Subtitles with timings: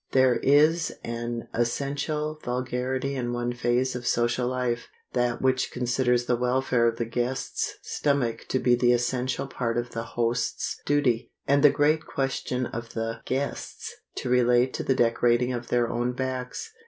[0.13, 6.87] There is an essential vulgarity in one phase of social life,—that which considers the welfare
[6.87, 11.69] of the guest's stomach to be the essential part of the host's duty, and the
[11.69, 16.71] great question of the guests to relate to the decorating of their own backs.